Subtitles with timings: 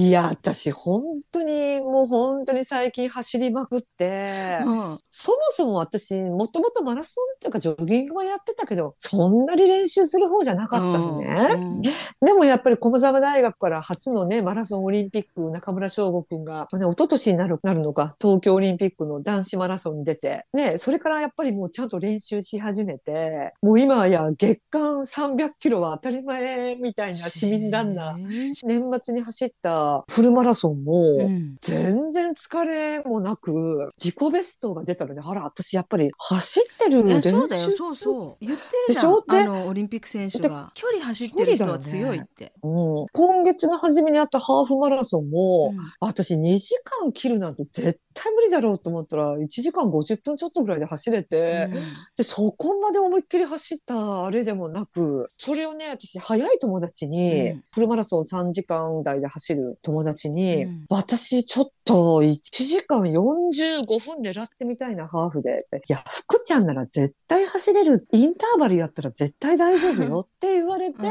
[0.00, 11.34] いや、私、本当に、もう本当に最近走りまくって、うんそもそも私、もともとマラソンっていうかジョギングはやってたけど、そんなに練習する方じゃなかったのね。
[11.52, 11.82] うん
[12.22, 28.26] でもやっぱり駒沢大学から初のね、マラソンオリンピック、中村翔吾くんが、ね、一昨年になるなるのか、東京オリンピックの男子マラソンに出て、ね、それからやっぱりもうちゃんと練習し始めて、もう今や月間300キロは当たり前みたいな市民ランナー。
[28.26, 28.54] ー。
[28.64, 31.56] 年末に走ったフルマラソンも、うん。
[31.60, 38.44] 全然疲れもなく、自己ベストが出たので、あら、私やっぱり走ってるそうだよそうそう。
[38.44, 39.04] 言ってるじゃん。
[39.04, 39.24] でしょ？
[39.28, 40.72] であのオリンピック選手が。
[40.74, 42.52] 距離走ってる人は強いって。
[42.62, 43.06] うん。
[43.12, 45.78] 今月の初めにあったハーフマラソンも、うん。
[46.00, 51.68] 私2時間切るなんて絶対無理だろうと思ったら、1時間50分ちょっとぐらいで走れて、
[52.16, 65.66] で、そこまで思いっきり走ったあれでもなく、それをね、私、早い友達に、うんフルマラソン3時間台で走る友達に、うん私、ちょっと1時間45分狙ってみたいな、ハーフで。
[65.88, 68.06] いや、福ちゃんなら絶対走れる。
[68.12, 71.04] インターバルやったら絶対大丈夫よって言われて、うん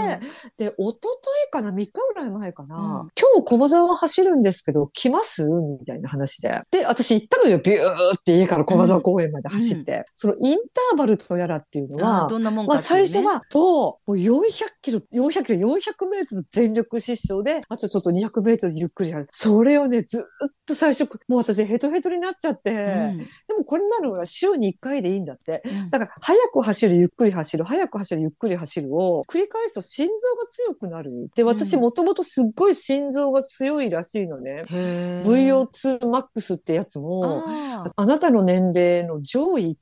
[0.57, 1.07] で、一昨
[1.47, 5.47] 日かな ?3 日ぐらい前かな、うん今日駒沢走るんですけど、来ます？
[5.49, 6.61] みたいな話で。
[6.71, 7.59] で、私行ったのよ。
[7.59, 7.85] ビュー
[8.19, 10.05] って家から駒沢公園まで走って。
[10.15, 10.57] そのイン
[10.89, 14.41] ターバルとやらっていうのは、どんなもんまあかっていうね最初は、そう、もう400
[14.81, 19.27] キロ、400キロ、400メートル全力疾走で、あとちょっと200メートルゆっくりやる。
[19.31, 25.61] それをね、ずっと最初、もう私ヘトヘトになっちゃって、うんでもこれなのは週に1回でいいんだって。
[25.65, 31.29] うんだから、早く走る、ゆっくり走る、早く走る、ゆっくり走るを繰り返すと心臓が強くなる。
[31.35, 34.63] で、私うんもともとすっごい心臓が強いらしいのね。
[34.67, 37.43] へー VO2max ってやつも、
[37.95, 39.77] あなたの年齢の上位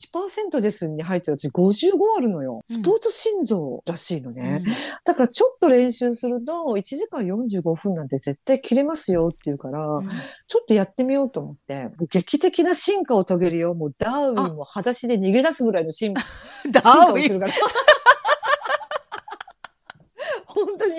[0.54, 2.64] 1%ですに入ってるうち55あるのよ。
[2.70, 4.62] うんスポーツ心臓らしいのね。
[4.66, 10.10] うんだからちょっと練習すると1時間45分なんて絶対切れますよっていうから、うん
[10.48, 13.74] ちょっとやってみようと思って、劇的な進化を遂げるよ。
[13.74, 16.14] もうダーウィンも裸足で逃げ出すぐらいの進
[16.72, 17.54] ダ進ーウィン化をするから。
[20.68, 20.96] 本当に。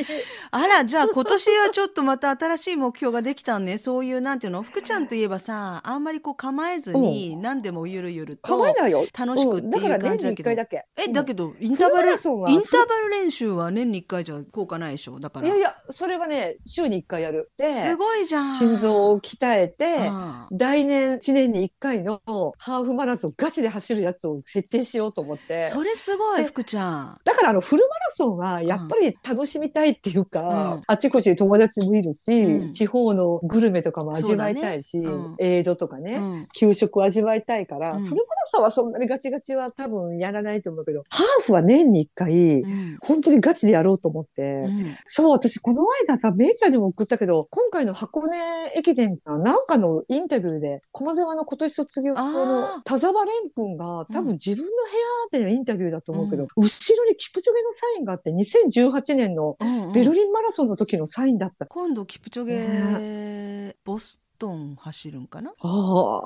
[0.51, 3.79] あらじゃあ今年はちょっとまた新しい目標ができたね。
[3.79, 4.63] そういうなんていうの？
[4.63, 9.05] 福ちゃんといえばさあんまりこう構えずに何でもゆるゆると構えないよ。
[9.17, 9.71] 楽しくってうん。
[9.71, 10.45] だからいう感年に1じだけど。
[10.45, 10.85] 回だけ。
[10.97, 15.21] えだけど、どインターバルインターバル練習は年に1回じゃ効果ないでしょ？
[15.21, 15.47] だから。
[15.47, 17.51] いやいや、それはね、週に1回やる。
[17.57, 18.51] で、すごいじゃん。
[18.51, 22.21] 心臓を鍛えて、あ来年1年に1回の
[22.59, 25.65] ハーフマラソンガチで走るやつを設定しようと思って。
[25.65, 25.69] あ。
[25.69, 27.19] それすごいで福ちゃん。
[27.25, 35.09] だからあのフルマラソンはやっぱり楽しみたいっていうか、うんあちこちに友達もいるし、うん地方のグルメとかも味わいたいし、ね。
[35.09, 36.21] うんエイドとかね、
[36.57, 42.65] 給食を味わいたいから、うんフルマラソンはそんなにガチガチは多分やらないと思うけど、ハーフは年に1回、
[43.01, 44.65] 本当にガチでやろうと思って、
[45.07, 48.37] そう、私この間さ、めいちゃんにも送ったけど、今回の箱根
[48.75, 54.71] 駅伝かなんかのインタビューで、駒沢の今年卒業あの田沢蓮君が、多分自分の
[55.33, 61.65] 部屋でのインタビューだと思うけど、後ろにキプチョゲのサインがあって、2018年のうんうんベルリンマラソンの時のサインだった。
[61.67, 65.51] 今度キプチョゲボストン走るんかな？
[65.51, 66.23] ああ、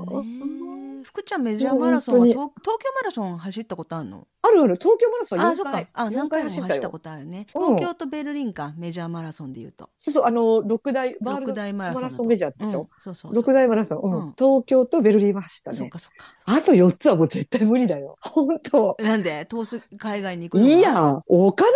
[1.04, 4.26] 福ちゃんメジャーマラソンは本東東京マラソン走ったことあるの？
[4.42, 5.86] あるある、東京マラソンあ、4そっか回。。
[5.94, 6.90] あ、何4回も走った。
[6.90, 7.46] ことあるね。
[7.54, 9.88] うん東京とベルリンか、メジャーマラソンで言うと。
[9.96, 12.88] そうそう、あの、六大、ワールドマラソンメジャーでしうんょ。
[12.98, 13.34] そうそう。
[13.34, 15.76] 六大マラソン、うんうん東京とベルリンは走ったね。
[15.76, 16.26] そっかそっか。
[16.44, 18.18] あと4つはもう絶対無理だよ。
[18.20, 18.96] 本当。
[18.98, 19.46] なんで？
[19.46, 20.76] 遠す海外に行くのが？
[20.76, 21.70] いや、お金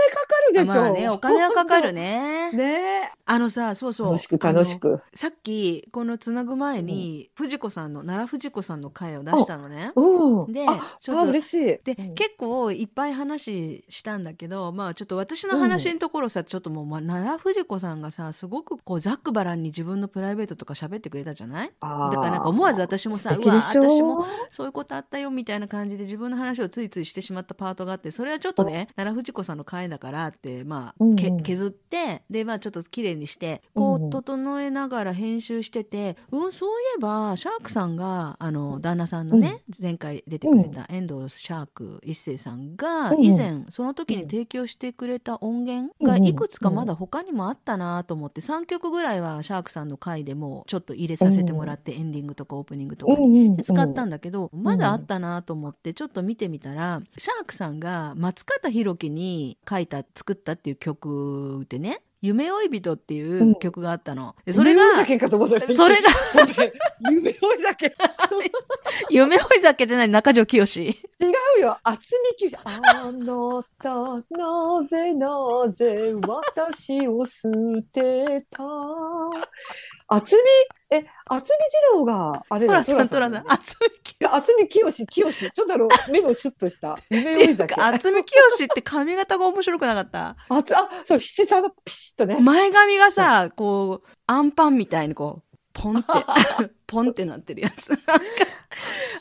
[0.48, 0.72] るでしょ。
[0.72, 2.52] あまあね、 お金はかかるね。
[2.52, 4.06] ねあのさ、そうそう。
[4.08, 4.78] 楽しく楽し。
[4.78, 5.00] く。
[5.14, 9.92] さっき、このつなぐ前に、藤子さんの、奈良藤子さんの回を出したのね。
[9.96, 10.52] うん。
[10.52, 10.64] で
[11.00, 11.66] ちょっと嬉しい。
[11.84, 21.72] で、うん結構いっぱい話したんだけどまあちょっと私の話のところさ、ちょっともう、まあ、奈良藤子さんがさすごくこうざっくばらんに自分のプライベートとか喋ってくれたじゃない？
[21.80, 34.02] だからなんか思わず私もさうわ私もそういうことあったよみたいな感じで自分の話をついついしてしまったパートがあってそれはちょっとね奈良藤子さんの回だからってまあ、けうんうん削ってでまあちょっと綺麗にしてこうん。
[34.02, 64.34] ううん整えながら編集しててうんそういえばシャークさんがあの旦那さんのね、前回出てくれた遠藤シャーク一生さんがうん以前その時に提供してくれた音源がいくつかまだ他にもあったなと思って3曲ぐらいはシャークさんの回でもちょっと入れさせてもらってエンディングとかオープニングとかにで使ったんだけど、まだあったなと思ってちょっと見てみたら、シャークさんが松方弘樹に書いた作ったっていう曲でね「夢追い人っていう曲があったの。
[64.44, 65.22] でそれが、それが、
[67.10, 67.94] 夢追い酒。
[69.10, 70.10] 夢追い酒って何？
[70.10, 70.88] 中条きよし。
[71.20, 71.26] 違
[71.58, 71.76] うよ。
[71.84, 72.00] 厚
[72.40, 73.94] みきあなた、
[74.30, 75.28] なぜな
[75.72, 77.48] ぜ私を捨
[77.92, 78.64] てた。
[80.08, 80.42] 厚み、
[80.88, 85.50] え、厚み二郎が、あれだトラさん、トラさん、厚みきよ厚みきよし、きよし。
[85.50, 86.96] ちょっとあの、目のシュッとした。
[87.10, 87.74] 夢追い酒。
[87.74, 90.36] 厚みきよしって髪型が面白くなかった？
[90.48, 92.38] あつ、あ、そう、七三のピシッとね。
[92.40, 96.06] 前髪がさ、こう、アンパンみたいにこう、ポンって、
[96.86, 97.92] ポンってなってるやつ。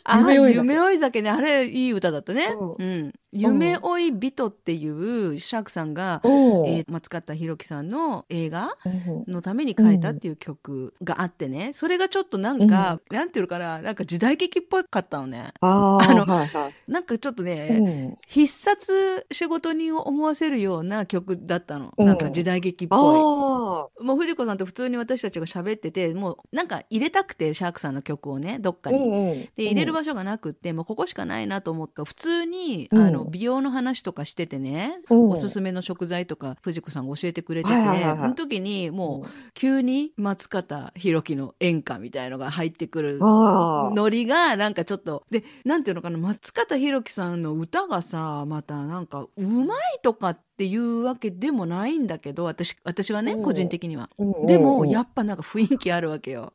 [0.04, 2.48] あ 夢追い酒夢追い酒ね、あれいい歌だったね。
[2.60, 3.14] ううん。
[3.32, 8.90] 夢追い人っていうシャークさんが、おえー松方弘樹さんの映画う
[9.30, 15.54] んのために書いたっていう曲があってね、それがちょっとなんか、なんていうのかな、なんか時代劇っぽかったのね。
[15.60, 16.92] あ のはいはい。
[16.92, 21.94] なんかちょっとね、うん必殺仕事人を思わせるような曲だったの。
[21.98, 24.04] うんなんか時代劇っぽい。
[24.04, 28.98] もう藤子さんと普通に私たちが喋っててもうなんか入れたくてシャークさんの曲をねどっかに。
[28.98, 29.42] うんうん。
[29.56, 43.20] で入れる場所がなくって、もうここしかないなと思った普通に、うんあの美容の話とかしててね、うんおすすめの食材とか藤子さんが教えてくれてて、その時にもう急に松方弘樹の演歌みたいのが入ってくる。
[43.22, 49.30] ノリがなんかちょっとでなんていうのかな松方弘樹さんの歌がさまたなんかう
[49.66, 54.10] まいとかっていうわけでもないんだけど私私はね、うん個人的には。
[54.48, 56.54] でもやっぱなんか雰囲気あるわけよ。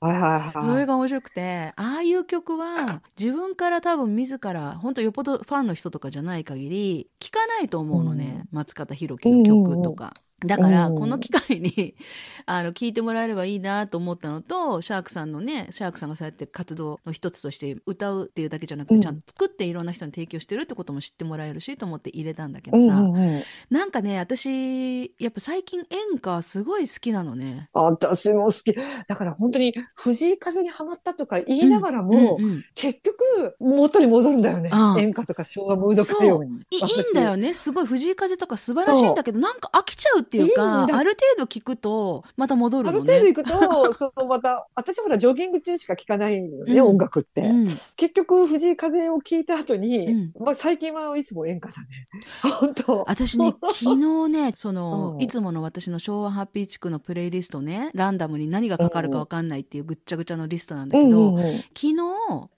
[0.63, 10.15] それが面白くてああいう曲は 自分から多分自ら本当よっぽどファンの人とかじゃない限り聴かないと思うのね、松方弘樹の曲とか。
[10.45, 11.95] だからうんこの機会に
[12.47, 23.43] あの聞いてもらえればいいなと思ったのとシャークさんのねシャークさんがそうやって活動の一つとして歌うっていうだけじゃなくて、うんちゃんと作っていろんな人に提供してるってことも知ってもらえるしと思って入れたんだけどうんさ、うんうん。
[23.71, 27.71] なんかね私やっぱ最近演歌すごい好きなのね。
[27.73, 28.75] 私も好き。
[29.09, 34.95] だから本当に藤井風にハマったとか言いながらも、うんうん結局元に戻るんだよねあ。
[34.97, 36.61] あ演歌とか昭和ムード歌謡に。
[36.71, 41.05] いいいんだよねすごい藤井風とか素晴らしいんだけどなんか飽きちゃうっていうかある程
[41.39, 43.19] 度聞くとまた戻あるのね。
[43.19, 47.41] る程度行くと、 そのまた、私はほらジョギング中しか聴かないのね、うん音楽って。
[47.41, 52.07] うん結局、藤井風を聴いた後に、うんまあ最近はいつも演歌だね。
[52.61, 53.05] 本当。
[53.09, 61.95] 私ね 昨日ねその、うんいつもの私の昭和ハッピー地区のプレイリストねランダムに何がかかるか分かんないっていうぐっちゃぐちゃのリストなんだけど、昨日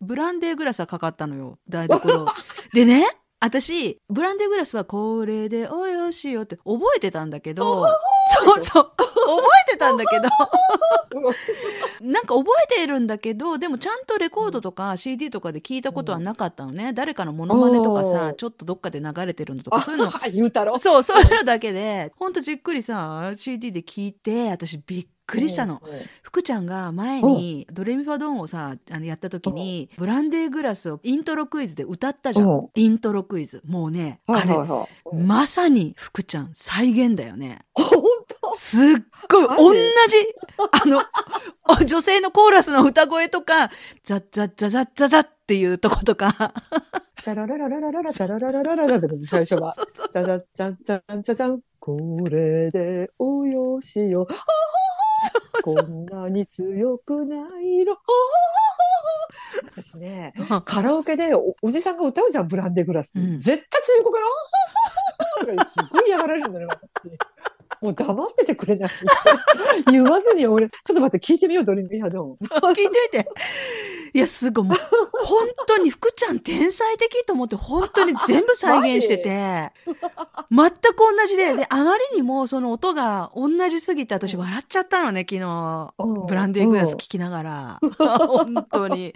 [0.01, 2.27] ブランデーグラスがかかったのよ台所
[2.73, 3.07] でね
[3.43, 7.85] 私ブランデーグラスはこれでおいよしよって覚えてたんだけど
[8.39, 9.05] そうそう覚
[9.69, 10.29] えてたんだけど。
[12.01, 18.35] なんか覚えてるんだけどでもちゃんとレコードとか CD とかで聞いたことはなかったのね、誰かのモノマネとかおさー。
[18.35, 20.11] ちょっとどっかで流れてるのとかそういうの。
[20.33, 20.79] 言うたろ？
[20.79, 25.81] そうそういうのだけでほんとじっくりさ CD で聞いて私びっくりしたの。
[26.23, 35.19] 福ちゃんが前にドレミファドンをさあのやった時にブランデーグラスをイントロクイズで歌ったじゃうんんイントロクイズもうねはいあれ。
[35.25, 37.87] まさに福ちゃん再現だよね本
[38.43, 38.55] 当？
[38.57, 38.87] すっ
[39.31, 39.81] ごい同じ
[40.85, 41.03] あの
[41.81, 43.71] お 女性のコーラスの歌声とか
[44.05, 46.53] ザッザッザザッザザッっていうとことか
[47.23, 49.75] ザラララララララザララララララって最初は。
[49.75, 51.61] そうそうそうザザザンザンザザン。
[51.79, 51.97] こ
[52.29, 54.27] れでおよしよ。
[55.63, 57.97] こんなに強くないの。
[59.65, 60.33] 私ね、
[60.65, 63.19] カラオケでおおじさんが歌うじゃん、ブランデーグラス。
[63.19, 65.67] うん絶対強くない。
[65.67, 67.13] すごい嫌がられるんだよ、私
[67.83, 68.91] もう黙っててくれない。
[69.91, 72.37] 言わずに俺、ちょっと待って、聞いてみよう、ドリミファドン。
[72.41, 73.29] 聞いてみて。
[74.15, 74.65] いや、すごい。
[74.67, 74.79] もう
[75.25, 79.73] 本当に福ちゃん天才的と思って、本当に全部再現してて、
[80.51, 85.95] 全く同じで、で、あまりにもその音が同じすぎて、私笑っちゃったのね、昨日。
[86.29, 87.81] ブランデーグラス聞きながら。
[87.99, 89.15] 本当に。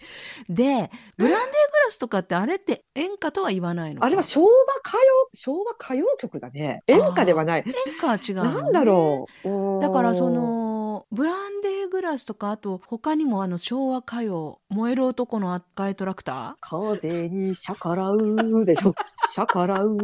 [0.49, 4.49] で、ブランデーグラスとかってあれって演歌とは言わないのかあれは昭和
[4.85, 6.83] 歌謡、昭和歌謡曲だね。
[6.87, 7.65] 演歌ではない。
[7.67, 9.83] 演歌は違うのね、なんだろう。
[9.83, 10.66] だからその
[11.13, 18.93] ブランデーグラスとかあと他にもあの昭和歌謡「燃える男の赤いトラクタ風に逆らうでしょ。
[19.37, 19.97] 逆らう。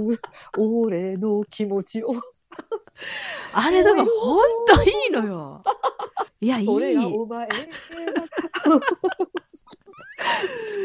[0.57, 2.15] 俺の気持ちを。
[2.15, 2.21] ー
[3.55, 5.65] 」あれだからほんといいのよ。
[6.41, 7.57] いやいい俺がお前だ。
[7.57, 8.81] 好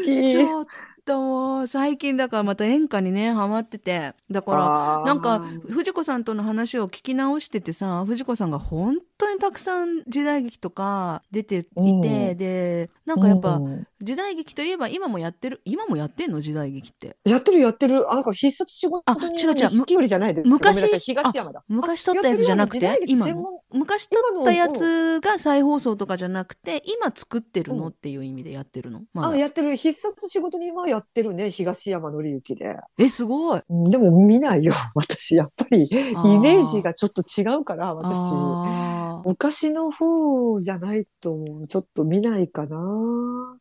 [0.04, 0.32] き。
[0.32, 0.66] ちょっ
[1.04, 16.40] ともう最近だからまた演歌にねハマっててだからなんか藤子さんとの話を聞き直しててさ藤子さんが本当にたくさん時代劇とか出てきて、でなんかやっぱ、うん時代劇といえば今もやってる今もやってんの？
[16.40, 18.08] 時代劇ってやってるやってる。
[18.08, 20.48] あ、なんか必殺仕事あ人違う違う錦織じゃないです。
[20.48, 21.64] 昔東山だ。
[21.66, 23.26] 昔撮ったやつじゃなくて今
[23.72, 29.74] 昔撮ったやつが再放送とかじゃなくて今作ってるのっていう意味でやってるの、まだあ、やってる。
[29.74, 31.50] 必殺仕事人はやってるね。
[31.50, 32.76] 東山紀之で。
[32.98, 34.74] えすごいうんでも見ないよ。
[34.94, 39.07] 私、やっぱり、イメージがちょっと違うから、私。
[39.24, 41.30] 昔の方じゃないと、
[41.68, 42.78] ちょっと見ないかな。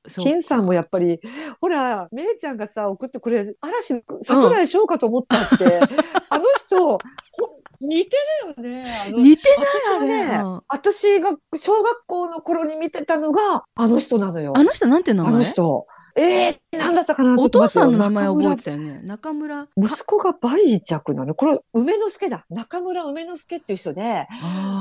[0.07, 1.19] 金さんもやっぱり、
[1.61, 5.79] ほら、めいちゃんがさ、送ってくれ、嵐の桜井翔かと思ったって、
[6.29, 6.99] あの人、ほ
[7.79, 8.17] 似て
[8.57, 9.13] るよね。
[9.15, 9.43] 似て
[9.89, 14.53] ないあれ、ねうん私が小学校の頃に見てたのが、あの人なのよ。
[14.55, 15.85] あの人なんて名あ前の人。
[16.17, 17.39] ええー、なんだったかな？
[17.39, 21.35] お父さんの名前覚えててたよね中村息子が梅若なの。
[21.35, 22.45] これ、梅之助だ。
[22.49, 24.27] 中村梅之助っていう人で、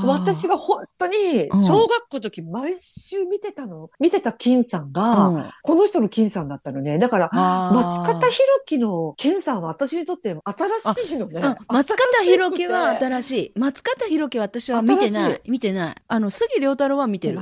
[0.05, 6.99] 私が、が本当にうん小学校の時毎週見てたの、見てた金さんが、うんこの人の金さんだったのね。
[6.99, 8.35] だから、松方弘
[8.67, 11.41] 樹の金さんは私にとって新しいのね。
[11.41, 13.53] うん松方弘樹は新しい。
[13.59, 15.41] 松方弘樹は私は見てな新い。
[15.49, 15.95] 見てない。
[16.09, 17.39] あの、杉良太郎は見てる。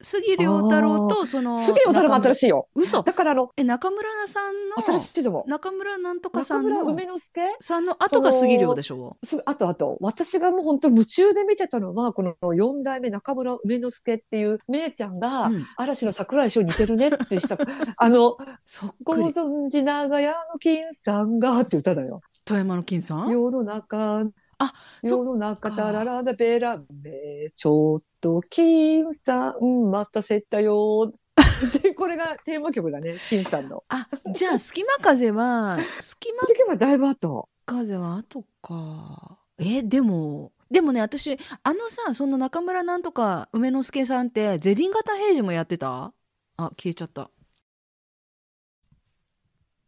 [0.00, 2.34] 杉良太郎と、その、杉野太郎も新い。
[2.34, 2.66] しいよ。
[2.74, 5.48] 嘘だからあの、え、中村さん新の、しいと思う。
[5.48, 7.40] 中村なんとかさ中村んの、梅之助？
[7.60, 9.16] さんの後が杉良でしょ？
[9.22, 17.56] すあとあと、私がもう本当夢中で見てたのは、この四代目中村梅之助っていう、めいちゃんが、うん嵐の桜井翔に似てるねってした、
[17.96, 19.14] あの、そっご。
[19.14, 22.20] 存知長屋の金さんがって歌だよ。
[22.44, 23.30] 富山の金さん？
[23.30, 24.22] 世の中、
[24.58, 31.12] あ世の中、そっかタララダベラメ、ちょっと金さん待たせたよ。
[31.82, 33.84] で、これがテーマ曲だね、金さんの。
[33.88, 37.48] あ、じゃあ、隙間風は、 隙間時はだいぶ後。
[37.64, 39.38] 風は後か。
[39.58, 46.12] え、でも、でもね、私、あのさ、その中村なんとか梅之助さんって、ゼディン型平次もやってた？
[46.56, 47.30] あ、消えちゃった。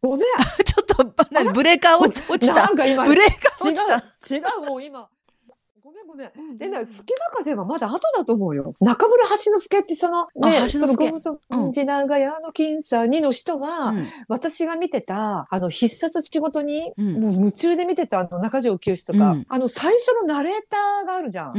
[0.01, 0.27] ごめん。
[0.65, 2.23] ちょっと、何ブレーカー落ち
[2.55, 3.97] たブレーカー落ちた。
[4.37, 5.11] 違う、違う、もう今。
[6.19, 6.59] ごめんごめん。
[6.59, 8.75] でね、隙間風はまだ後だと思うよ。
[8.81, 14.09] 中村橋之助ってその、あね、その、ご存知長屋の金さんにの人は、うん。
[14.29, 17.21] 私が見てた、あの、必殺仕事に、うん。
[17.21, 19.47] もう夢中で見てたあの、中条清とか、うん。
[19.49, 21.55] あの、最初のナレーターがあるじゃん。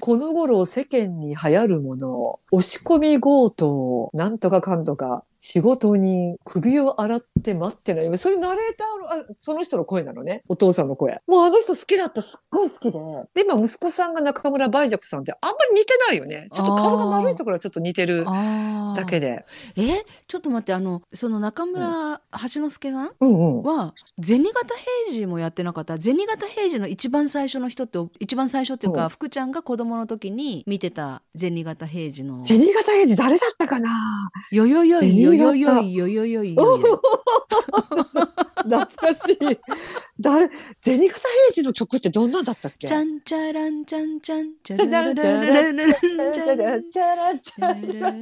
[0.00, 8.18] この頃世間に流行るもの、押し込み強盗、なんとかかんとか、仕事に首を洗って待ってない。
[8.18, 10.42] そういうナレーターの、あその人の声なのね。
[10.48, 11.20] お父さんの声。
[11.26, 12.22] もうあの人好きだった。
[12.22, 12.98] すっごい好きで。
[13.34, 16.48] で、今息子さんが中村梅若さんってあんまり似てないよね。
[16.52, 18.24] ちょっと顔が丸いところはちょっと似てる。
[18.24, 19.44] だけで。
[19.76, 22.20] え、ちょっと待って、あの、その中村
[22.52, 23.62] 橋之助さんうんうん。
[23.62, 25.98] は、銭形平次もやってなかった。
[25.98, 32.44] 銭形平次の一番最初の人って、一番最初っていうか、うん福ちゃんが子供の時に見てた銭形平次の。
[32.44, 34.30] 銭形平次誰だったかな？
[34.52, 36.98] よよよいよよよいよよよい懐
[38.86, 39.38] かしい。
[40.20, 40.50] 誰、
[40.82, 41.20] 銭形平
[41.52, 42.86] 次の曲ってどんなんだったっけ？
[42.88, 45.90] ちゃんちゃらんちゃんちゃんちゃじゃんらららららららんちゃん
[46.32, 48.16] チャラチャラチャラチャラな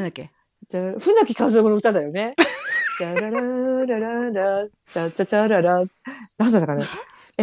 [0.00, 0.30] んだっけ
[0.70, 0.94] 船
[1.26, 2.34] 木和夫の歌だよね。
[2.98, 5.84] チャラララララ、チャチャチャララ。
[6.38, 6.86] なんだったかな。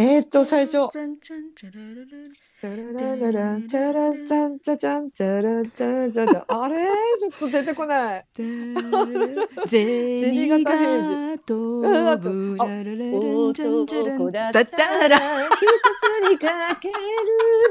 [0.00, 0.88] えーっと、最初。
[0.92, 2.02] ちゃんちゃんちゃららら
[2.60, 6.44] チャララララ、チャラチャンチャチャン、チャラチャチャチャ。
[6.46, 6.88] あれ
[7.18, 8.24] ちょっと出てこない。
[8.36, 8.80] 銭が
[11.44, 12.20] 飛ぶだっ
[14.66, 15.20] たら一
[15.98, 16.94] つにかける。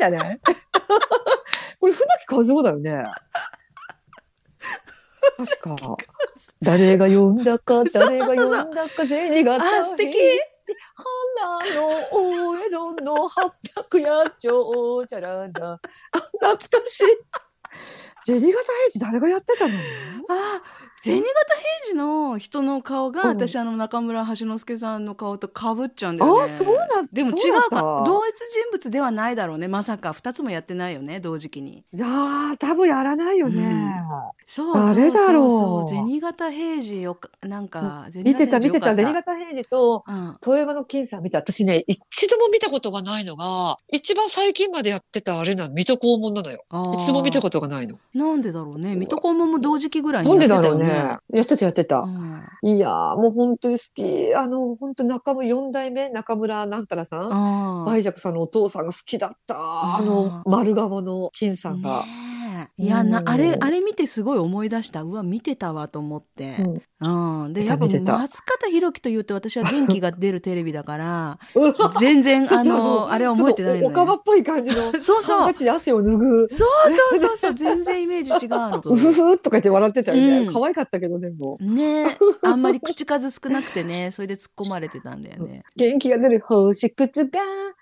[0.02, 0.42] だね。
[1.80, 3.06] これ船木和夫だよね。
[5.38, 5.78] 確か。
[6.62, 8.38] 誰が呼んだか、誰が呼ん
[8.72, 10.18] だか、銭があ素敵
[10.74, 11.37] 花のお江戸の
[13.30, 15.74] 八百野鳥じゃらだ。
[15.74, 15.80] あ
[16.42, 17.06] 懐かしい。
[18.26, 18.56] 銭形平
[18.92, 19.74] 次誰がやってたの？
[20.30, 20.62] あ
[21.04, 26.44] 銭形平次の人の顔が、うん私あの中村橋之助さんの顔とかぶっちゃうんだよね。
[26.46, 31.84] あそうなんでも違そうか同一人物ではないだろうねまさか2つもやってないよね同時期に。
[31.94, 33.94] じゃあ、多分やらないよね。
[34.48, 41.40] そう誰だろうそうそう銭形平次よかなんか見てた、見てた、銭銭形平次と、うん富山の金さん見た。
[41.40, 46.64] 私ね、一度も見たことがないのが、一番最近までやってたあれなの、水戸黄門なのよ。
[46.70, 47.98] あーいつも見たことがないの。
[48.14, 50.87] なんでだろうね水戸黄門も同時期ぐらいになんやってたよね。
[50.88, 51.18] ね。
[51.34, 52.00] やってた、やってた。
[52.00, 54.34] うんいやー、もう本当に好き。
[54.34, 56.10] あの、本当中村、四代目？
[56.10, 57.32] 中村なんたらさん？
[57.32, 59.56] あー梅若さんのお父さんが好きだった。
[59.58, 62.02] ああの、丸顔の金さんが。
[62.02, 62.27] ね
[62.78, 63.30] いやなうん。
[63.30, 65.04] あれあれ見てすごい思い出した。
[65.04, 66.56] うわ見てたわと思って、
[67.00, 67.54] うん。
[67.54, 71.74] で見やっぱ松方弘樹というと私は元気が出るテレビだからうん。
[72.00, 73.82] 全然 あのあれは覚えてないのよ。
[73.84, 74.92] ちょっとおかばっぽい感じの。
[75.00, 75.50] そうそう。
[75.50, 76.48] 汗を拭う。
[76.50, 77.54] そうそうそうそう。
[77.54, 80.40] 全然イメージ違うの うふふとか言って笑ってたよね。
[80.40, 80.54] うん。
[80.54, 81.58] 可愛かったけどでも。
[81.60, 82.18] ね。
[82.44, 84.12] あんまり口数少なくてね。
[84.12, 85.64] それで突っ込まれてたんだよね。
[85.76, 87.40] 元気が出る星屑が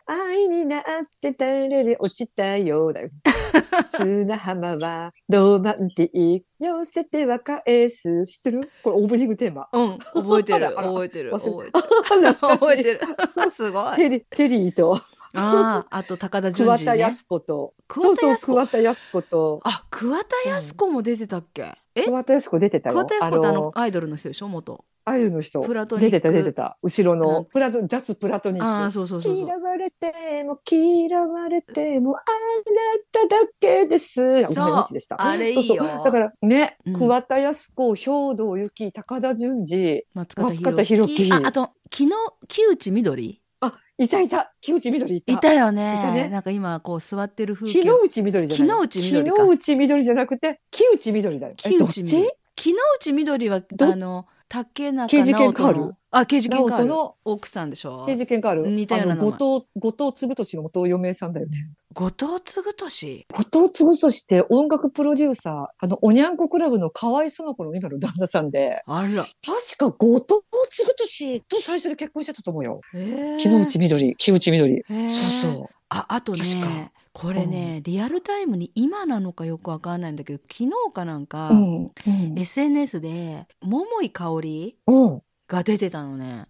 [0.07, 0.81] 愛になっ
[1.21, 3.09] て垂れで落ちたようだよ。
[3.95, 6.41] 砂浜はロマンティ。
[6.59, 8.25] 寄せては返す。
[8.25, 8.69] 知ってる？
[8.83, 9.67] これオープニングテーマ。
[9.71, 12.21] うん覚えてる 覚えてる忘覚えて。
[12.21, 12.99] る覚えてる
[13.51, 13.95] すごい。
[13.97, 14.95] テリテリーと
[15.37, 17.25] あああと高田純次ね桑田靖。
[17.27, 17.73] 子と。
[17.87, 18.53] 桑田靖子？
[18.53, 19.59] 桑田靖子と。
[19.63, 21.65] あ桑田靖子も出てたっけ？
[21.95, 22.03] え？
[22.03, 22.95] 桑田靖子出てたよ。
[22.95, 24.47] 桑田靖子ってあののアイドルの人でしょ？
[24.47, 24.85] 元。
[25.07, 25.61] あゆの人。
[25.61, 26.77] プラトニック出てた出てた。
[26.81, 28.67] 後ろうんのプラト脱プラトニック。
[28.67, 29.45] ああそうそうそうそう。
[29.45, 34.21] 嫌われても嫌われてもあなただけです。
[34.21, 35.21] あごめんそうでした。
[35.21, 38.01] あれいいよそうそうだからね、うん桑田靖子、兵
[38.35, 42.09] 藤由紀、高田純次、松方松方弘樹ああと昨日
[42.47, 45.33] 木内みどりあ、いたいた、木内みどりいた。
[45.33, 48.89] いたよねいたねなんか今こう座ってる風景木之内みどりじゃない。
[48.89, 51.53] 木之内みどりか木之内みどりじゃなくて、木内みどりだよ。
[51.63, 52.01] え木どっち？
[52.01, 57.15] 内みどり木之内みどりはどあの竹中刑事件カールのあ刑事件カールの？
[57.25, 58.05] 奥さんでしょ？
[58.05, 58.65] 刑事件がある。
[58.67, 61.69] 似たような後藤、後藤嗣俊の元嫁さんだよね。
[61.93, 69.25] 後藤嗣俊後藤嗣俊って音楽プロデューサー、あの、おにゃんこクラブの河合園子の今の旦那さんで、あら。
[69.45, 70.25] 確か後藤
[70.71, 72.79] 嗣俊と最初で結婚してたと思うよ。
[72.93, 74.75] え木之内みどり、木内みどり。
[74.75, 75.09] へー。
[75.09, 75.69] そうそう。
[75.89, 81.83] ああとねこれね、リアルタイムに今なのかよくわかんないんだけど昨日かなんか、うん。
[81.85, 81.91] うん。
[82.37, 85.21] SNS で桃井かおりうん。
[85.47, 86.47] が出てたのね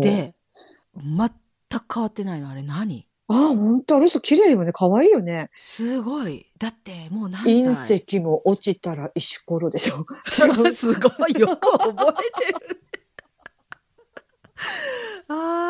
[0.00, 0.34] で
[0.96, 1.30] 全
[1.78, 3.06] く変わってないのあれ何？
[3.28, 3.96] あ、本当？
[3.98, 4.72] あの人綺麗よね。
[4.72, 5.50] 可愛いよね。
[5.56, 9.98] すごいだってもう何隕歳石も落ちたら石ころでしょ。
[10.44, 10.72] 違う？
[10.74, 12.82] すごいよく覚えてる。
[15.28, 15.63] あ ー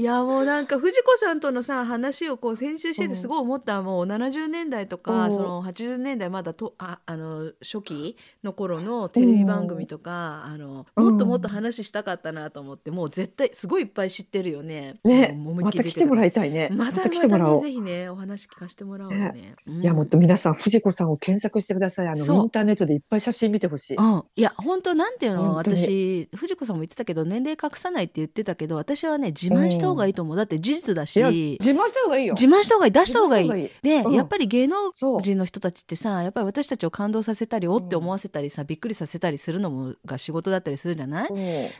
[0.00, 14.98] いやもうなんか藤子さんとのさ話をこう先週しててすごい思った、もう70年代とか、うんその80年代まだとああの初期の頃のテレビ番組とか、あのもっともっと話したかったなと思って、もう絶対すごいいっぱい知ってるよね。
[15.04, 16.70] ねもまた来てもらいたいね。
[16.70, 17.62] ままたた来てもらおう。
[17.62, 19.54] ぜひねお話聞かせてもらおうね。
[19.66, 22.08] うんいや、もっと皆さん、藤子さんを検索してください。
[22.08, 23.96] あの、インターネットでいっぱい写真見てほしい。
[23.96, 31.20] うん、いや本当なんていうの私藤子さんも言ってたけど年齢隠さないって言ってたけど私はね自慢した方がいいと思う、だって事実だし。
[31.60, 32.34] 自慢した方がいいよ。
[32.34, 32.92] 自慢した方がいい。
[32.92, 33.48] 出した方がいい。
[33.48, 34.14] 自慢した方で、うん。
[34.14, 34.76] やっぱり芸能
[35.20, 41.34] 人の人たちってさやっぱり私たちを感動させたりおって思わせたりさ、びっくりさせたりするのもが仕事だったりするじゃない、う。
[41.34, 41.72] んえ、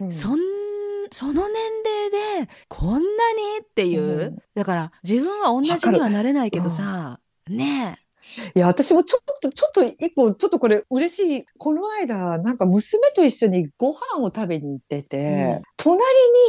[0.00, 0.12] うん。
[0.12, 0.38] そん
[1.10, 1.42] その年
[2.10, 3.04] 齢でこんなに
[3.62, 4.38] っていう、うん。
[4.54, 7.98] だから自分は同じにはなれないけどさ、ね
[8.54, 11.46] いや、私もちょっと、ちょっと一個、ちょっとこれ嬉しい。
[11.58, 16.02] この間、なんか娘と一緒にご飯を食べに行ってて、うん隣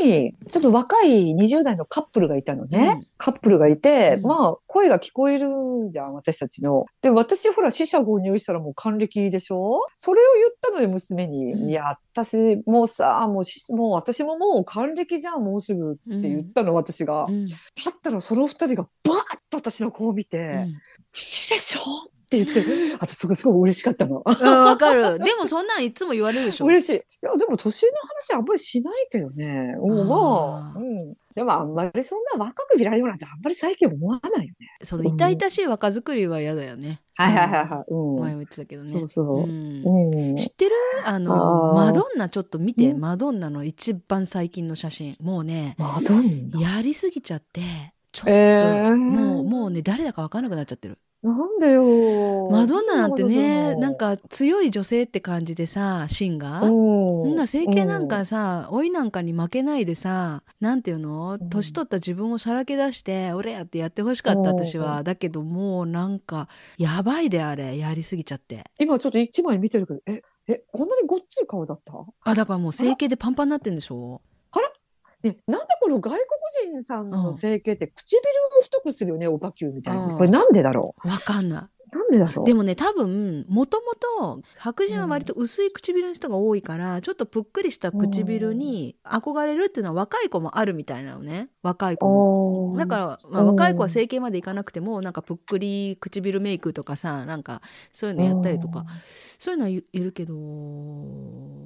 [0.04, 2.94] に、ちょっと若い20代のカップルがいたのね。
[2.96, 5.48] うんカップルがいて、うんまあ、声が聞こえる
[5.92, 6.86] じゃん、私たちの。
[7.04, 9.82] で、私、ほら、死者購入したらもう還暦でしょ？
[9.98, 11.54] それを言ったのよ、娘に。
[11.54, 17.26] うんいや、私、もうさ、もうし、もう私ももう還暦じゃん、もうすぐって言ったの、私が。
[17.26, 17.54] うんだ
[17.92, 20.74] ったら、その二人がバーッと私の顔を見て、うん
[21.14, 21.80] 嘘でしょ？
[21.82, 22.62] って言って、
[23.00, 24.22] あとすごいすごい嬉しかったの。
[24.26, 26.96] うんわかるでもそんなんいつも言われるでしょ嬉しい。
[26.96, 27.92] いや、でも年の
[28.32, 29.74] 話あんまりしないけどね。
[29.82, 31.14] うん、まあ、うん。
[31.34, 34.68] でもあんまりそんな若く見られようなんてあんまり最近思わないよね。
[34.84, 37.02] その痛々しい若作りは嫌だよね。
[37.16, 37.70] はいはいはいい。
[37.70, 37.94] はい。
[37.94, 38.20] うん。
[38.20, 38.90] 前も言ってたけどね。
[38.90, 40.36] そうそううんうん。
[40.36, 40.72] 知ってる？
[41.06, 46.60] あのマドンナちょっと見てうんマドンナの一番最近の写真もうねマドンナ？
[46.76, 47.62] やりすぎちゃって
[48.18, 48.96] ちょっと、えー。
[48.96, 50.98] もうもうね誰だか分からなくなっちゃってる。
[51.22, 52.50] なんでよ。
[52.50, 56.70] マドンナなんてねなん、か強い女性って感じでさシンがうん。
[56.70, 61.36] そんな整形なんかさ老いなんかに負けないでさなんていうの？
[61.38, 61.50] ん。
[61.50, 65.04] 年取った自分をさらけ出して俺やってやってほしかった私は。
[65.04, 66.48] だけどもうなんか
[66.80, 67.78] やばいであれ。
[67.78, 68.64] やりすぎちゃって。
[68.80, 71.94] 今ちょっと一枚見てるけど、え、え、こんなにごっつい顔だった？
[72.24, 74.22] あだからもう整形でパンパンになってんでしょ？
[75.24, 78.20] ね、なんでこの外国人さんの整形って唇
[78.60, 80.04] を太くするよね、オバキューみたいに。
[80.04, 80.18] うん。
[80.18, 82.46] これなんでだろわかんなうなんでだろう？
[82.46, 91.50] いでもね多分もともと白人は割と薄い唇の人が多いから、ちょっとぷっくりした唇に憧れるっていうのは若い子もあるみたいなのね。
[91.64, 92.78] 若い子も。
[92.78, 97.62] だから、まあ、うん若い子は整形までいかなくてもなんかぷっくり唇メイクとかさなんか
[97.94, 98.86] そういうのやったりとか、
[99.40, 100.36] そういうのはいいるけど。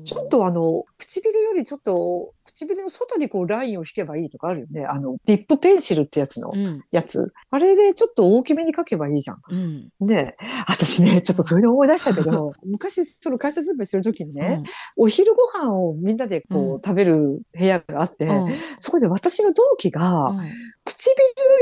[0.03, 4.85] ちょっとあの、唇よりちょっと、唇の外にこうラインを引けばいいとかあるよね。
[4.85, 6.81] あの、ディップペンシルってやつの、うん。
[6.89, 7.31] やつ。
[7.51, 9.41] あれでちょっと大きめに描けばいいじゃん。
[9.49, 10.35] うんねね、
[10.67, 14.61] 私ね、ちょっとそれで思い出したけど、 昔、その会社勤めしてる時にね、
[14.97, 15.03] うん。
[15.05, 16.81] お昼ご飯をみんなでこう、うん。
[16.81, 18.55] 食べる部屋があって、うん。
[18.79, 20.51] そこで私の同期が、うん。
[20.85, 21.05] 唇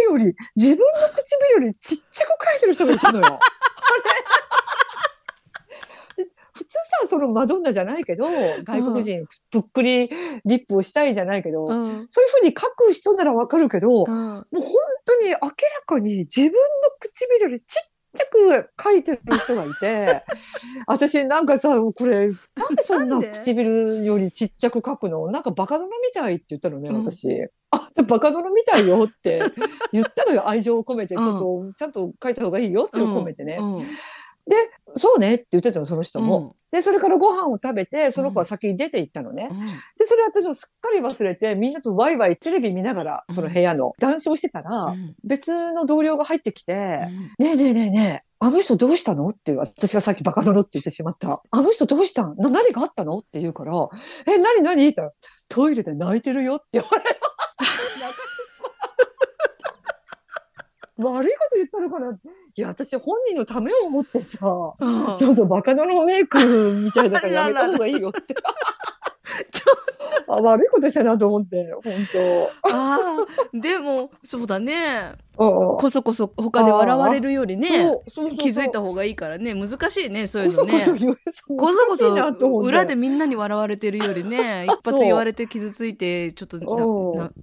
[0.06, 3.40] より、自分の唇よりちっちゃく描いてる人がいたのよ。
[6.60, 8.26] 普通さ、そのマドンナじゃないけど、
[8.66, 10.10] 外国人、ぷっくり
[10.44, 11.86] リップをしたいじゃないけど、うん。
[12.10, 14.08] そういうふうに描く人ならわかるけど、うん。
[14.08, 14.72] もう本
[15.06, 15.50] 当に明ら
[15.86, 16.58] かに自分の
[17.00, 20.24] 唇よりちっちゃく描いてる人がいて、
[20.88, 25.30] 私なんかさ、これ、なんでそんな唇よりちっちゃく描くの？
[25.32, 27.28] なんかバカ殿みたいって言ったのね、うん私。
[27.72, 29.44] あ、バカ殿みたいよって
[29.92, 31.16] 言ったのよ、愛情を込めて。
[31.16, 33.58] ちうんょっと、ちゃんと描いた方がいいよって込めてね。
[33.60, 33.88] うん
[34.96, 36.40] そうねって言ってたの、その人も。
[36.40, 36.52] うん。
[36.72, 39.50] で、それからご飯を食べて、その子は先に出て行ったのね。
[39.52, 39.66] うん。
[39.68, 39.74] で、
[40.06, 45.16] それ私もすっかり忘れて、みんなとワイワイテレビ見ながら、その部屋の談笑してたら、うん。
[45.24, 47.46] 別の同僚が入ってきて、うん。
[47.46, 51.42] ねえねえねえねえ、あの人どうしたのって私がさっきバカ殿って言ってしまった。
[51.52, 52.36] あの人どうしたん？
[52.38, 53.18] な、何があったの？
[53.20, 53.74] って言うから、
[54.26, 54.74] え、何何？
[54.74, 55.12] って言ったら、
[55.48, 57.04] トイレで泣いてるよって言われた。
[57.06, 58.72] 泣かしてしまっ
[60.82, 64.74] た悪いこと言ったのかないや、私本人のためを思ってさ、ちょ
[65.32, 66.38] っとバカ殿メイク
[66.84, 68.36] みたいだからやめた方がいいよって。
[69.52, 69.62] ち
[70.28, 71.94] あ悪いことしたなと思って、本
[72.72, 75.14] あーでも そうだね。
[75.38, 75.78] 当。
[75.78, 78.38] こそこそ他で笑われるよりねそうそうそうそう。
[78.38, 79.54] 気づいた方がいいからね。
[79.54, 80.80] 難しいねそういうこのね。
[80.80, 80.94] そ
[81.56, 81.86] こそ。
[81.88, 86.60] こそ裏でみんなに笑われてるよりね 一発言われて傷ついてちょっと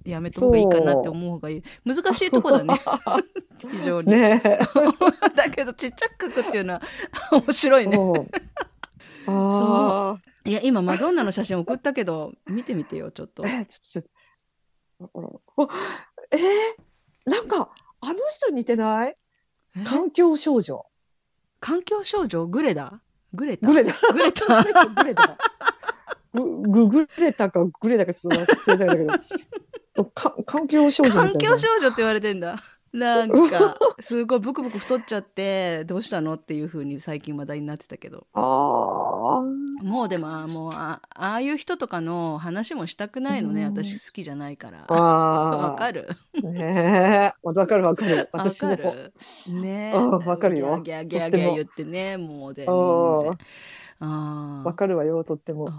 [0.05, 1.63] やめた方がいいかなって思う方がいい。
[1.85, 2.79] 難しいとこだね。
[3.57, 4.59] 非常に、ねえ。
[5.35, 6.81] だけどちっちゃく書くっていうのは
[7.31, 7.97] 面白いね。
[7.97, 8.11] う。
[8.11, 8.27] ん
[9.29, 13.49] あいや今マドンナの写真送ったけど 見てみてよちょっとあ。
[13.49, 15.67] え、ちょっと、ちょっとあ
[16.31, 19.15] えーなんか、あの人に似てない？
[19.75, 19.83] え？
[19.83, 20.85] 環境少女。
[21.59, 22.47] 環境少女？
[22.47, 23.01] グレだ
[23.33, 23.67] グレタ？
[23.67, 23.93] グレだ。
[24.13, 24.63] グレタ？
[24.85, 25.37] グレだ。
[26.33, 29.03] ぐ、ぐ、グレたかグレだかちょっと忘れたんだけ
[29.97, 30.05] ど。
[30.15, 31.11] か環境少女。
[31.13, 32.55] 環境少女って言われてんだ
[32.93, 39.41] なんか すごいブクブク太っちゃってどうしたのっていう風に最近話題になってたけどああ。
[39.83, 45.57] もうでもあもうあああいう人とかの話もしたくないのねうん私好きじゃないからああ。
[45.71, 46.07] わかる？
[46.43, 47.33] ねえ。
[47.43, 48.17] わかるわかる。
[48.17, 48.77] わ 私も。
[48.77, 49.11] かる
[49.61, 53.31] ねあわかるよギャーギャーギャーギャー言ってねもう全然ああ。
[53.31, 53.37] あ
[53.99, 55.69] わかるわよ、とっても。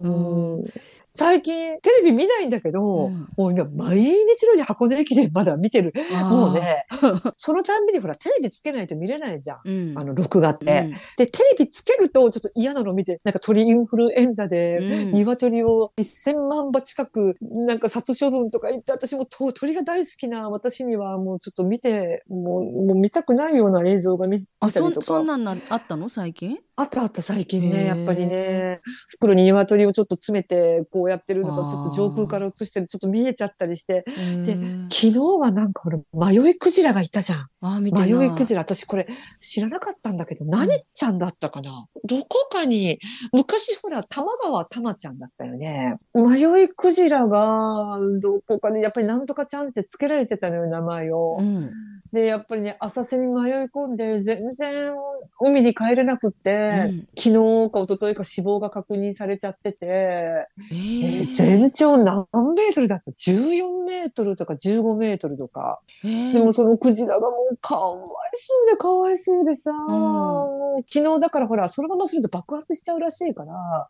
[0.00, 0.64] うんうん。
[1.08, 3.28] 最近、テレビ見ないんだけど、うん。
[3.36, 5.92] もう今、毎日のように箱根駅伝まだ見てる。
[6.12, 6.84] もうね、
[7.36, 9.60] そのたんびにほら、テレビつけないと見れないじゃん。
[9.64, 9.98] うん。
[9.98, 10.64] あの、録画って。
[10.64, 10.90] うん。
[11.16, 15.12] で、テレビつけると、ちょっと嫌なの見て、なんか鳥インフルエンザで、うん。
[15.12, 25.00] 鶏を1000万羽近く、なんか殺処分とか言って、私もと鳥が大好きな私にはもうちょっと見て、もうもう見たくないような映像が見見たりとか。
[25.00, 26.08] んそんなんなあったの？
[26.08, 26.58] 最近？
[26.76, 27.22] あったあった。
[27.22, 37.48] 最近ね、やっぱりね、袋に鶏をちょっと詰めて、こうやってるのがちょっと上空から映してる、ちょっと見えちゃったりして、へー昨日はなんかほら、迷いクジラがいたじゃん。
[37.60, 39.06] あ迷いクジラ、私これ
[39.38, 42.98] 知らなかったんだけど、何ちゃんだったかな、どこかに、
[43.32, 45.96] 昔ほら、玉川玉ちゃんだったよね。
[46.14, 51.38] 迷いクジラが、どこかに、やっぱりなんとかちゃんって付けられてたのよ、名前を。
[51.40, 51.70] うん
[52.12, 54.94] で、やっぱりね、浅瀬に迷い込んで、全然
[55.40, 57.08] 海に帰れなくって、うん。
[57.16, 65.80] 昨日か一昨日か死亡が確認されちゃってて、ええーー全長何メートルだった ?14 メートルとか15メートルとか。
[66.04, 66.32] えー。
[66.32, 73.88] でもそのクジラがもうかわいそうでかわいそうでさ、もう昨日だからほら、そのまますると爆発しちゃうらしいから、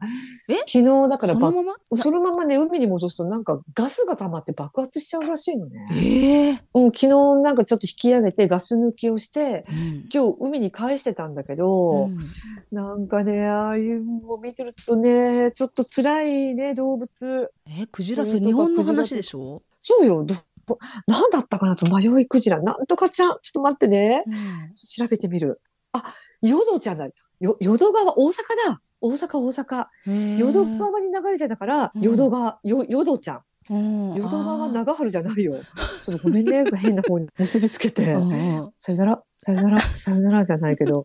[0.48, 0.56] え？
[0.58, 1.96] 昨日だからばそのまま？
[1.96, 5.86] そのままね、海に戻すとなんかガスが溜まって爆発しちゃうらしいのね。
[5.92, 7.08] ええうん、昨日
[7.42, 12.18] なんかちょっと引き上げてガス抜きをして、うん今日海に返してたんだけど、うん
[12.70, 17.52] なんかね、ああいうのを見てるとね、ちょっと辛いね、動物。
[17.68, 19.62] えクジラそそれ日本の話でしょ？
[19.80, 20.36] そうよ、ど、
[21.06, 22.60] なんだったかなと迷いクジラ。
[22.60, 23.30] なんとかちゃん。
[23.30, 24.24] ちょっと待ってね。
[24.26, 24.34] うん
[24.74, 25.60] 調べてみる。
[25.92, 27.12] あ、淀じゃない。
[27.40, 28.34] よ、淀川、大阪
[28.68, 28.80] だ。
[29.00, 30.38] 大阪、大阪。
[30.38, 33.42] 淀川に流れてたから、うん淀川、よ、淀ちゃん。
[33.70, 35.54] うん淀川あー長春じゃないよ。
[36.04, 36.64] ちょっとごめんね。
[36.76, 38.04] 変な方に結びつけて
[38.78, 41.04] さよなら、さよなら、さよならじゃないけど。